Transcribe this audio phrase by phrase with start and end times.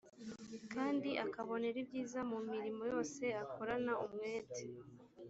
[0.73, 4.63] kandi akabonera ibyiza mu mirimo yose akorana umwete.